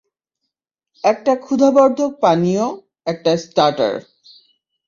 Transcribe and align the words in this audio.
একটা 1.03 1.33
ক্ষুধাবর্ধক 1.35 2.11
পানীয়, 2.21 2.65
একটা 3.05 3.31
স্টার্টার। 3.37 3.93